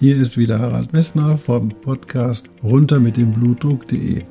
Hier 0.00 0.16
ist 0.16 0.38
wieder 0.38 0.58
Harald 0.58 0.94
Messner 0.94 1.36
vom 1.36 1.68
Podcast 1.68 2.48
runter 2.62 2.98
mit 2.98 3.18
dem 3.18 3.32
Blutdruck.de. 3.32 4.22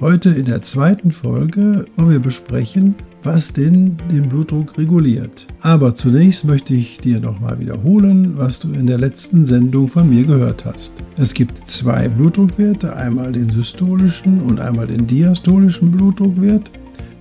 Heute 0.00 0.30
in 0.30 0.46
der 0.46 0.62
zweiten 0.62 1.10
Folge 1.12 1.84
wollen 1.96 2.10
wir 2.10 2.20
besprechen, 2.20 2.94
was 3.22 3.52
denn 3.52 3.98
den 4.10 4.30
Blutdruck 4.30 4.78
reguliert. 4.78 5.46
Aber 5.60 5.94
zunächst 5.94 6.46
möchte 6.46 6.72
ich 6.72 7.00
dir 7.00 7.20
nochmal 7.20 7.60
wiederholen, 7.60 8.38
was 8.38 8.60
du 8.60 8.72
in 8.72 8.86
der 8.86 8.96
letzten 8.96 9.44
Sendung 9.44 9.88
von 9.88 10.08
mir 10.08 10.24
gehört 10.24 10.64
hast. 10.64 10.94
Es 11.18 11.34
gibt 11.34 11.58
zwei 11.68 12.08
Blutdruckwerte, 12.08 12.96
einmal 12.96 13.32
den 13.32 13.50
systolischen 13.50 14.40
und 14.40 14.58
einmal 14.58 14.86
den 14.86 15.06
diastolischen 15.06 15.90
Blutdruckwert. 15.90 16.70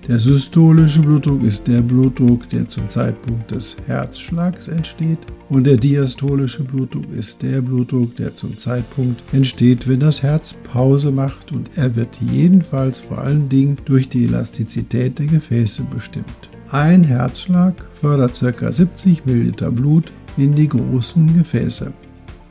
Der 0.07 0.19
systolische 0.19 0.99
Blutdruck 0.99 1.43
ist 1.43 1.65
der 1.65 1.81
Blutdruck, 1.81 2.49
der 2.49 2.67
zum 2.67 2.89
Zeitpunkt 2.89 3.51
des 3.51 3.77
Herzschlags 3.87 4.67
entsteht. 4.67 5.19
Und 5.47 5.65
der 5.65 5.77
diastolische 5.77 6.63
Blutdruck 6.63 7.05
ist 7.17 7.41
der 7.41 7.61
Blutdruck, 7.61 8.13
der 8.17 8.35
zum 8.35 8.57
Zeitpunkt 8.57 9.21
entsteht, 9.33 9.87
wenn 9.87 10.01
das 10.01 10.21
Herz 10.21 10.55
Pause 10.65 11.09
macht. 11.09 11.53
Und 11.53 11.69
er 11.77 11.95
wird 11.95 12.19
jedenfalls 12.19 12.99
vor 12.99 13.19
allen 13.19 13.47
Dingen 13.47 13.77
durch 13.85 14.09
die 14.09 14.25
Elastizität 14.25 15.19
der 15.19 15.27
Gefäße 15.27 15.83
bestimmt. 15.83 16.25
Ein 16.69 17.05
Herzschlag 17.05 17.73
fördert 18.01 18.37
ca. 18.37 18.71
70 18.73 19.25
Milliliter 19.25 19.71
Blut 19.71 20.11
in 20.35 20.53
die 20.53 20.67
großen 20.67 21.33
Gefäße. 21.37 21.93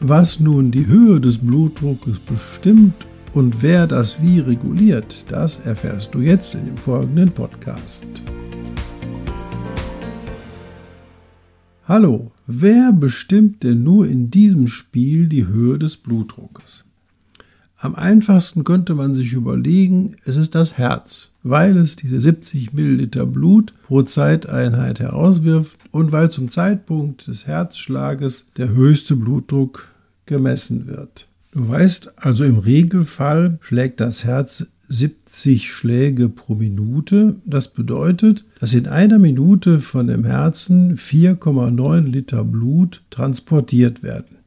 Was 0.01 0.41
nun 0.41 0.71
die 0.71 0.87
Höhe 0.87 1.21
des 1.21 1.37
Blutdruckes 1.37 2.19
bestimmt 2.19 2.95
und 3.35 3.63
wer 3.63 3.87
das 3.87 4.21
wie 4.23 4.41
reguliert, 4.41 5.25
das 5.29 5.65
erfährst 5.65 6.15
du 6.15 6.21
jetzt 6.21 6.55
in 6.55 6.67
dem 6.67 6.77
folgenden 6.77 7.31
Podcast. 7.31 8.05
Hallo, 11.85 12.31
wer 12.47 12.93
bestimmt 12.93 13.63
denn 13.63 13.83
nur 13.83 14.07
in 14.07 14.31
diesem 14.31 14.67
Spiel 14.67 15.29
die 15.29 15.47
Höhe 15.47 15.79
des 15.79 15.97
Blutdruckes? 15.97 16.85
Am 17.77 17.97
einfachsten 17.97 18.63
könnte 18.63 18.95
man 18.95 19.15
sich 19.15 19.33
überlegen, 19.33 20.15
es 20.25 20.37
ist 20.37 20.55
das 20.55 20.79
Herz, 20.79 21.33
weil 21.43 21.77
es 21.77 21.97
diese 21.97 22.21
70 22.21 22.73
Milliliter 22.73 23.27
Blut 23.27 23.75
pro 23.83 24.03
Zeiteinheit 24.03 25.01
herauswirft 25.01 25.79
und 25.91 26.13
weil 26.13 26.31
zum 26.31 26.49
Zeitpunkt 26.49 27.27
des 27.27 27.47
Herzschlages 27.47 28.53
der 28.57 28.69
höchste 28.69 29.17
Blutdruck 29.17 29.89
gemessen 30.27 30.87
wird. 30.87 31.32
Du 31.53 31.69
weißt, 31.69 32.15
also 32.17 32.45
im 32.45 32.59
Regelfall 32.59 33.59
schlägt 33.61 34.01
das 34.01 34.25
Herz 34.25 34.73
70 34.89 35.71
Schläge 35.71 36.31
pro 36.31 36.55
Minute. 36.55 37.37
Das 37.45 37.69
bedeutet, 37.69 38.47
dass 38.59 38.73
in 38.73 38.87
einer 38.87 39.19
Minute 39.19 39.81
von 39.81 40.07
dem 40.07 40.25
Herzen 40.25 40.97
4,9 40.97 42.01
Liter 42.07 42.45
Blut 42.45 43.03
transportiert 43.11 44.03
werden. 44.03 44.42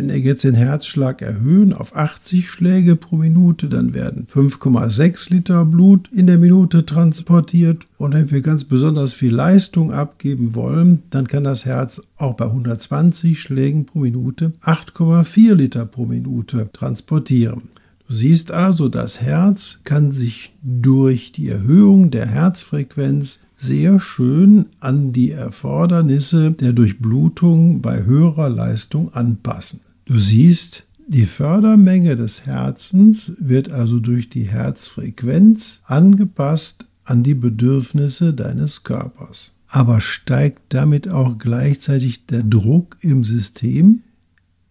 Wenn 0.00 0.08
wir 0.08 0.18
jetzt 0.18 0.44
den 0.44 0.54
Herzschlag 0.54 1.20
erhöhen 1.20 1.74
auf 1.74 1.94
80 1.94 2.48
Schläge 2.48 2.96
pro 2.96 3.16
Minute, 3.16 3.68
dann 3.68 3.92
werden 3.92 4.26
5,6 4.32 5.30
Liter 5.30 5.66
Blut 5.66 6.08
in 6.10 6.26
der 6.26 6.38
Minute 6.38 6.86
transportiert. 6.86 7.84
Und 7.98 8.14
wenn 8.14 8.30
wir 8.30 8.40
ganz 8.40 8.64
besonders 8.64 9.12
viel 9.12 9.34
Leistung 9.34 9.92
abgeben 9.92 10.54
wollen, 10.54 11.02
dann 11.10 11.28
kann 11.28 11.44
das 11.44 11.66
Herz 11.66 12.00
auch 12.16 12.32
bei 12.32 12.46
120 12.46 13.38
Schlägen 13.38 13.84
pro 13.84 13.98
Minute 13.98 14.54
8,4 14.64 15.52
Liter 15.52 15.84
pro 15.84 16.06
Minute 16.06 16.70
transportieren. 16.72 17.64
Du 18.08 18.14
siehst 18.14 18.52
also, 18.52 18.88
das 18.88 19.20
Herz 19.20 19.80
kann 19.84 20.12
sich 20.12 20.54
durch 20.62 21.30
die 21.32 21.50
Erhöhung 21.50 22.10
der 22.10 22.24
Herzfrequenz 22.24 23.40
sehr 23.58 24.00
schön 24.00 24.64
an 24.80 25.12
die 25.12 25.32
Erfordernisse 25.32 26.52
der 26.52 26.72
Durchblutung 26.72 27.82
bei 27.82 28.04
höherer 28.04 28.48
Leistung 28.48 29.12
anpassen. 29.12 29.80
Du 30.10 30.18
siehst, 30.18 30.88
die 31.06 31.24
Fördermenge 31.24 32.16
des 32.16 32.44
Herzens 32.44 33.30
wird 33.38 33.70
also 33.70 34.00
durch 34.00 34.28
die 34.28 34.42
Herzfrequenz 34.42 35.82
angepasst 35.84 36.84
an 37.04 37.22
die 37.22 37.36
Bedürfnisse 37.36 38.34
deines 38.34 38.82
Körpers. 38.82 39.54
Aber 39.68 40.00
steigt 40.00 40.62
damit 40.70 41.08
auch 41.08 41.38
gleichzeitig 41.38 42.26
der 42.26 42.42
Druck 42.42 42.96
im 43.02 43.22
System? 43.22 44.02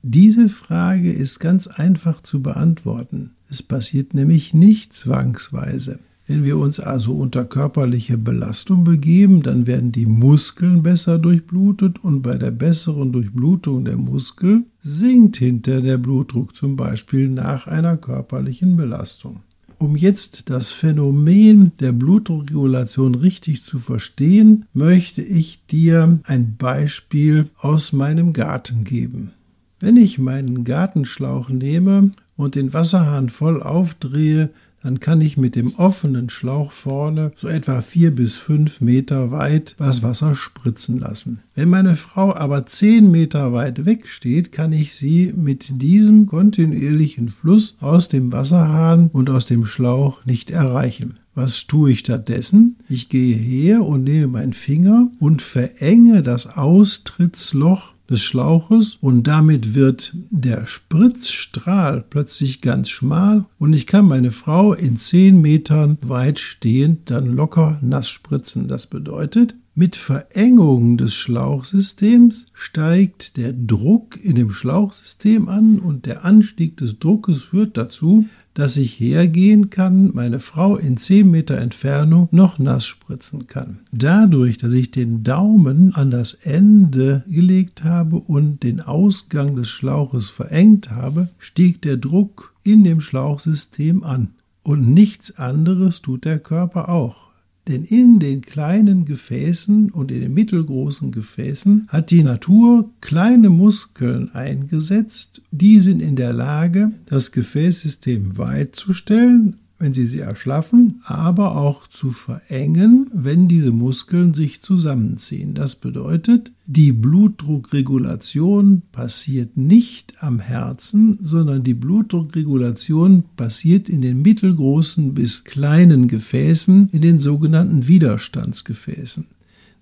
Diese 0.02 0.50
Frage 0.50 1.14
ist 1.14 1.40
ganz 1.40 1.68
einfach 1.68 2.22
zu 2.22 2.42
beantworten. 2.42 3.32
Es 3.50 3.64
passiert 3.64 4.14
nämlich 4.14 4.54
nicht 4.54 4.92
zwangsweise. 4.92 6.00
Wenn 6.30 6.44
wir 6.44 6.60
uns 6.60 6.80
also 6.80 7.14
unter 7.14 7.44
körperliche 7.44 8.16
Belastung 8.16 8.84
begeben, 8.84 9.42
dann 9.42 9.66
werden 9.66 9.92
die 9.92 10.06
Muskeln 10.06 10.84
besser 10.84 11.18
durchblutet 11.18 12.04
und 12.04 12.22
bei 12.22 12.38
der 12.38 12.52
besseren 12.52 13.12
Durchblutung 13.12 13.84
der 13.84 13.98
Muskel 13.98 14.62
sinkt 14.80 15.38
hinter 15.38 15.82
der 15.82 15.98
Blutdruck 15.98 16.56
zum 16.56 16.76
Beispiel 16.76 17.30
nach 17.30 17.66
einer 17.66 17.98
körperlichen 17.98 18.78
Belastung. 18.78 19.38
Um 19.80 19.96
jetzt 19.96 20.52
das 20.52 20.72
Phänomen 20.72 21.72
der 21.80 21.94
Blutdruckregulation 21.94 23.16
richtig 23.16 23.64
zu 23.64 23.80
verstehen, 23.80 24.66
möchte 24.72 25.24
ich 25.24 25.66
dir 25.66 26.20
ein 26.26 26.58
Beispiel 26.58 27.50
aus 27.58 27.92
meinem 27.92 28.34
Garten 28.34 28.84
geben. 28.84 29.32
Wenn 29.80 29.98
ich 29.98 30.20
meinen 30.20 30.64
Gartenschlauch 30.64 31.50
nehme 31.50 32.12
und 32.38 32.54
den 32.54 32.72
Wasserhahn 32.72 33.30
voll 33.30 33.64
aufdrehe, 33.64 34.52
dann 34.82 35.00
kann 35.00 35.22
ich 35.22 35.38
mit 35.38 35.56
dem 35.56 35.76
offenen 35.76 36.30
Schlauch 36.30 36.72
vorne 36.72 37.32
so 37.36 37.48
etwa 37.48 37.82
vier 37.82 38.16
bis 38.16 38.36
fünf 38.36 38.82
Meter 38.82 39.32
weit 39.32 39.76
das 39.78 40.04
Wasser 40.04 40.36
spritzen 40.36 41.00
lassen. 41.00 41.40
Wenn 41.56 41.70
meine 41.70 41.96
Frau 41.96 42.34
aber 42.34 42.66
zehn 42.66 43.12
Meter 43.12 43.54
weit 43.54 43.86
weg 43.86 44.08
steht, 44.08 44.52
kann 44.52 44.72
ich 44.72 44.94
sie 44.94 45.34
mit 45.36 45.82
diesem 45.82 46.26
kontinuierlichen 46.26 47.30
Fluss 47.30 47.78
aus 47.82 48.10
dem 48.10 48.32
Wasserhahn 48.32 49.10
und 49.12 49.30
aus 49.30 49.46
dem 49.46 49.66
Schlauch 49.66 50.26
nicht 50.26 50.52
erreichen. 50.52 51.20
Was 51.36 51.68
tue 51.68 51.92
ich 51.92 52.00
stattdessen? 52.00 52.78
Ich 52.90 53.08
gehe 53.08 53.36
her 53.36 53.84
und 53.86 54.04
nehme 54.04 54.28
meinen 54.28 54.54
Finger 54.54 55.12
und 55.20 55.42
verenge 55.42 56.22
das 56.24 56.58
Austrittsloch 56.58 57.94
des 58.10 58.24
Schlauches 58.24 58.98
und 59.02 59.24
damit 59.24 59.76
wird 59.76 60.14
der 60.30 60.66
Spritzstrahl 60.66 62.04
plötzlich 62.10 62.62
ganz 62.62 62.90
schmal 62.90 63.46
und 63.58 63.74
ich 63.74 63.88
kann 63.88 64.06
meine 64.06 64.32
Frau 64.32 64.74
in 64.74 64.98
zehn 64.98 65.40
Metern 65.42 65.98
weit 66.02 66.40
stehend 66.40 67.12
dann 67.12 67.28
locker 67.28 67.80
nass 67.82 68.10
spritzen. 68.10 68.68
Das 68.68 68.88
bedeutet, 68.88 69.56
mit 69.76 69.96
Verengung 69.96 70.98
des 70.98 71.16
Schlauchsystems 71.16 72.48
steigt 72.54 73.38
der 73.38 73.54
Druck 73.54 74.18
in 74.22 74.36
dem 74.36 74.52
Schlauchsystem 74.52 75.48
an 75.48 75.80
und 75.80 76.06
der 76.06 76.26
Anstieg 76.26 76.76
des 76.76 77.00
Druckes 77.00 77.44
führt 77.44 77.78
dazu, 77.78 78.26
dass 78.60 78.76
ich 78.76 79.00
hergehen 79.00 79.70
kann, 79.70 80.12
meine 80.14 80.40
Frau 80.40 80.76
in 80.76 80.98
10 80.98 81.32
Meter 81.32 81.58
Entfernung 81.60 82.28
noch 82.32 82.60
nass 82.60 82.86
spritzen 82.86 83.48
kann. 83.48 83.80
Dadurch, 83.94 84.58
dass 84.58 84.74
ich 84.74 84.92
den 84.92 85.24
Daumen 85.24 85.96
an 85.96 86.12
das 86.12 86.34
Ende 86.34 87.24
gelegt 87.28 87.86
habe 87.86 88.18
und 88.18 88.64
den 88.64 88.82
Ausgang 88.82 89.56
des 89.56 89.70
Schlauches 89.70 90.28
verengt 90.28 90.92
habe, 90.92 91.30
stieg 91.38 91.82
der 91.82 91.96
Druck 91.96 92.54
in 92.64 92.84
dem 92.84 93.00
Schlauchsystem 93.00 94.04
an. 94.04 94.32
Und 94.62 94.94
nichts 94.94 95.38
anderes 95.38 96.02
tut 96.02 96.26
der 96.26 96.40
Körper 96.40 96.90
auch. 96.90 97.29
Denn 97.70 97.84
in 97.84 98.18
den 98.18 98.42
kleinen 98.42 99.06
Gefäßen 99.06 99.92
und 99.92 100.12
in 100.12 100.22
den 100.22 100.34
mittelgroßen 100.34 101.12
Gefäßen 101.12 101.88
hat 101.88 102.10
die 102.10 102.24
Natur 102.24 102.90
kleine 103.00 103.52
Muskeln 103.52 104.34
eingesetzt, 104.34 105.44
die 105.52 105.80
sind 105.80 106.02
in 106.02 106.16
der 106.16 106.34
Lage, 106.34 106.92
das 107.06 107.32
Gefäßsystem 107.32 108.40
weit 108.40 108.76
zu 108.76 108.92
stellen, 108.94 109.58
wenn 109.80 109.94
sie 109.94 110.06
sie 110.06 110.20
erschlaffen, 110.20 111.02
aber 111.06 111.56
auch 111.56 111.88
zu 111.88 112.12
verengen, 112.12 113.10
wenn 113.14 113.48
diese 113.48 113.72
Muskeln 113.72 114.34
sich 114.34 114.62
zusammenziehen. 114.62 115.54
Das 115.54 115.78
bedeutet, 115.78 116.52
die 116.66 116.92
Blutdruckregulation 116.92 118.84
passiert 118.92 119.56
nicht 119.56 120.22
am 120.22 120.40
Herzen, 120.40 121.18
sondern 121.22 121.64
die 121.64 121.74
Blutdruckregulation 121.74 123.24
passiert 123.38 123.88
in 123.88 124.02
den 124.02 124.22
mittelgroßen 124.22 125.14
bis 125.14 125.46
kleinen 125.46 126.10
Gefäßen, 126.10 126.90
in 126.92 127.02
den 127.02 127.20
sogenannten 127.20 127.88
Widerstandsgefäßen. 127.88 129.28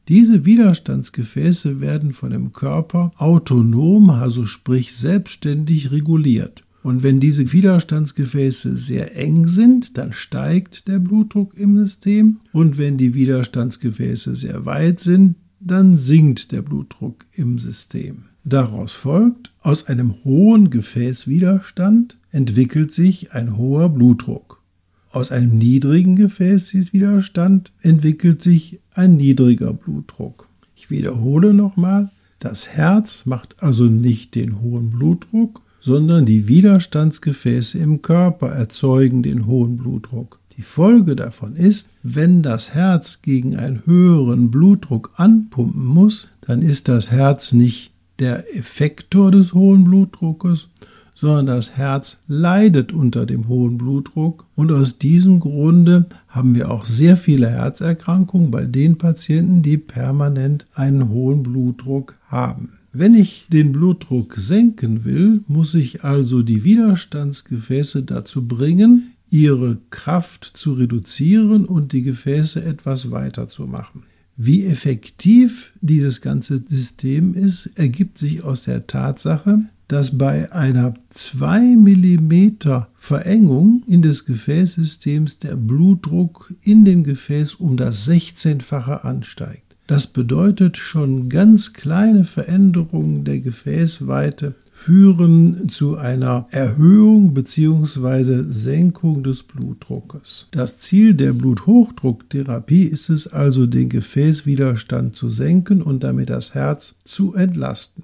Diese 0.08 0.46
Widerstandsgefäße 0.46 1.82
werden 1.82 2.14
von 2.14 2.30
dem 2.30 2.54
Körper 2.54 3.12
autonom, 3.18 4.10
also 4.10 4.46
sprich 4.46 4.96
selbstständig 4.96 5.92
reguliert. 5.92 6.64
Und 6.88 7.04
wenn 7.04 7.20
diese 7.20 7.52
Widerstandsgefäße 7.52 8.78
sehr 8.78 9.14
eng 9.18 9.46
sind, 9.46 9.98
dann 9.98 10.14
steigt 10.14 10.88
der 10.88 11.00
Blutdruck 11.00 11.54
im 11.58 11.76
System. 11.76 12.40
Und 12.54 12.78
wenn 12.78 12.98
die 12.98 13.14
Widerstandsgefäße 13.14 14.38
sehr 14.38 14.66
weit 14.66 15.02
sind, 15.02 15.36
dann 15.60 15.98
sinkt 15.98 16.54
der 16.54 16.62
Blutdruck 16.62 17.26
im 17.34 17.60
System. 17.60 18.30
Daraus 18.46 18.94
folgt, 18.94 19.52
aus 19.60 19.88
einem 19.88 20.24
hohen 20.24 20.70
Gefäßwiderstand 20.70 22.18
entwickelt 22.32 22.94
sich 22.94 23.34
ein 23.34 23.58
hoher 23.58 23.90
Blutdruck. 23.90 24.64
Aus 25.12 25.34
einem 25.34 25.58
niedrigen 25.58 26.16
Gefäßwiderstand 26.16 27.74
entwickelt 27.82 28.42
sich 28.42 28.80
ein 28.94 29.18
niedriger 29.18 29.74
Blutdruck. 29.74 30.48
Ich 30.74 30.90
wiederhole 30.90 31.54
nochmal, 31.54 32.12
das 32.40 32.70
Herz 32.70 33.26
macht 33.26 33.62
also 33.62 33.88
nicht 33.88 34.36
den 34.36 34.62
hohen 34.62 34.92
Blutdruck, 34.92 35.67
sondern 35.88 36.26
die 36.26 36.50
Widerstandsgefäße 36.50 37.78
im 37.78 38.02
Körper 38.02 38.50
erzeugen 38.50 39.24
den 39.24 39.48
hohen 39.48 39.78
Blutdruck. 39.78 40.42
Die 40.58 40.62
Folge 40.62 41.16
davon 41.16 41.56
ist, 41.56 41.88
wenn 42.04 42.44
das 42.44 42.74
Herz 42.74 43.22
gegen 43.22 43.56
einen 43.56 43.86
höheren 43.86 44.52
Blutdruck 44.52 45.14
anpumpen 45.16 45.86
muss, 45.86 46.28
dann 46.42 46.62
ist 46.62 46.90
das 46.90 47.10
Herz 47.10 47.54
nicht 47.54 47.94
der 48.20 48.54
Effektor 48.54 49.32
des 49.32 49.54
hohen 49.54 49.86
Blutdruckes, 49.86 50.68
sondern 51.16 51.46
das 51.46 51.78
Herz 51.78 52.18
leidet 52.28 52.92
unter 52.92 53.26
dem 53.26 53.48
hohen 53.48 53.78
Blutdruck 53.78 54.44
und 54.56 54.74
aus 54.74 55.00
diesem 55.00 55.40
Grunde 55.40 56.08
haben 56.28 56.54
wir 56.54 56.70
auch 56.70 56.84
sehr 56.84 57.16
viele 57.16 57.48
Herzerkrankungen 57.48 58.52
bei 58.52 58.66
den 58.66 58.98
Patienten, 58.98 59.62
die 59.62 59.78
permanent 59.78 60.66
einen 60.76 61.08
hohen 61.08 61.44
Blutdruck 61.44 62.16
haben. 62.28 62.77
Wenn 63.00 63.14
ich 63.14 63.46
den 63.54 63.74
Blutdruck 63.74 64.34
senken 64.38 65.06
will, 65.06 65.42
muss 65.48 65.76
ich 65.76 66.04
also 66.04 66.42
die 66.42 66.64
Widerstandsgefäße 66.64 68.02
dazu 68.02 68.48
bringen, 68.48 69.14
ihre 69.30 69.78
Kraft 69.92 70.52
zu 70.56 70.74
reduzieren 70.74 71.66
und 71.66 71.94
die 71.94 72.02
Gefäße 72.02 72.64
etwas 72.64 73.12
weiter 73.12 73.48
zu 73.48 73.68
machen. 73.68 74.02
Wie 74.36 74.66
effektiv 74.66 75.74
dieses 75.80 76.22
ganze 76.22 76.64
System 76.68 77.36
ist, 77.36 77.70
ergibt 77.76 78.18
sich 78.18 78.44
aus 78.44 78.64
der 78.64 78.88
Tatsache, 78.88 79.60
dass 79.88 80.18
bei 80.18 80.52
einer 80.52 80.96
2 81.12 81.76
mm 81.76 82.58
Verengung 82.96 83.84
in 83.86 84.02
des 84.02 84.26
Gefäßsystems 84.26 85.38
der 85.38 85.56
Blutdruck 85.56 86.52
in 86.64 86.84
dem 86.84 87.04
Gefäß 87.04 87.54
um 87.54 87.78
das 87.78 88.10
16-fache 88.10 89.04
ansteigt. 89.06 89.67
Das 89.88 90.06
bedeutet 90.08 90.76
schon 90.76 91.30
ganz 91.30 91.72
kleine 91.72 92.26
Veränderungen 92.26 93.24
der 93.24 93.40
Gefäßweite 93.40 94.54
führen 94.70 95.70
zu 95.70 95.98
einer 95.98 96.46
Erhöhung 96.52 97.34
bzw. 97.34 98.44
Senkung 98.48 99.24
des 99.24 99.44
Blutdruckes. 99.44 100.48
Das 100.52 100.78
Ziel 100.78 101.16
der 101.16 101.34
Bluthochdrucktherapie 101.34 102.84
ist 102.84 103.10
es 103.10 103.28
also, 103.28 103.66
den 103.66 103.90
Gefäßwiderstand 103.90 105.16
zu 105.16 105.30
senken 105.30 105.82
und 105.82 106.04
damit 106.04 106.30
das 106.30 106.54
Herz 106.54 106.94
zu 107.06 107.34
entlasten. 107.34 108.04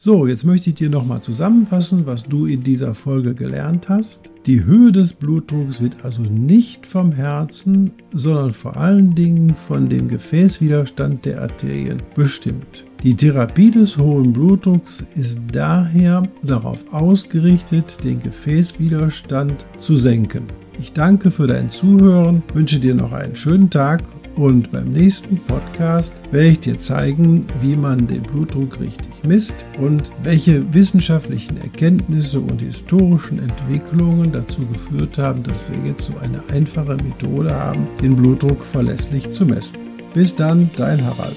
So, 0.00 0.28
jetzt 0.28 0.44
möchte 0.44 0.70
ich 0.70 0.76
dir 0.76 0.90
nochmal 0.90 1.22
zusammenfassen, 1.22 2.06
was 2.06 2.22
du 2.22 2.46
in 2.46 2.62
dieser 2.62 2.94
Folge 2.94 3.34
gelernt 3.34 3.88
hast. 3.88 4.30
Die 4.46 4.64
Höhe 4.64 4.92
des 4.92 5.12
Blutdrucks 5.12 5.82
wird 5.82 6.04
also 6.04 6.22
nicht 6.22 6.86
vom 6.86 7.10
Herzen, 7.10 7.90
sondern 8.12 8.52
vor 8.52 8.76
allen 8.76 9.16
Dingen 9.16 9.56
von 9.56 9.88
dem 9.88 10.06
Gefäßwiderstand 10.06 11.24
der 11.24 11.42
Arterien 11.42 12.00
bestimmt. 12.14 12.84
Die 13.02 13.16
Therapie 13.16 13.72
des 13.72 13.98
hohen 13.98 14.32
Blutdrucks 14.32 15.02
ist 15.16 15.40
daher 15.50 16.28
darauf 16.44 16.84
ausgerichtet, 16.92 17.98
den 18.04 18.22
Gefäßwiderstand 18.22 19.66
zu 19.80 19.96
senken. 19.96 20.44
Ich 20.78 20.92
danke 20.92 21.32
für 21.32 21.48
dein 21.48 21.70
Zuhören, 21.70 22.44
wünsche 22.54 22.78
dir 22.78 22.94
noch 22.94 23.10
einen 23.10 23.34
schönen 23.34 23.68
Tag 23.68 24.04
und 24.36 24.70
beim 24.70 24.92
nächsten 24.92 25.38
Podcast 25.38 26.14
werde 26.30 26.50
ich 26.50 26.60
dir 26.60 26.78
zeigen, 26.78 27.46
wie 27.60 27.74
man 27.74 28.06
den 28.06 28.22
Blutdruck 28.22 28.78
richtig 28.78 29.07
misst 29.24 29.64
und 29.80 30.10
welche 30.22 30.72
wissenschaftlichen 30.72 31.56
Erkenntnisse 31.58 32.40
und 32.40 32.60
historischen 32.60 33.38
Entwicklungen 33.38 34.32
dazu 34.32 34.66
geführt 34.66 35.18
haben, 35.18 35.42
dass 35.42 35.62
wir 35.68 35.88
jetzt 35.88 36.02
so 36.02 36.12
eine 36.18 36.42
einfache 36.52 36.96
Methode 36.96 37.54
haben, 37.54 37.86
den 38.00 38.16
Blutdruck 38.16 38.64
verlässlich 38.64 39.30
zu 39.30 39.46
messen. 39.46 39.76
Bis 40.14 40.34
dann, 40.34 40.70
dein 40.76 41.04
Harald. 41.04 41.36